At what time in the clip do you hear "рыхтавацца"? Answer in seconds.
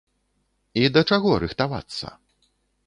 1.45-2.07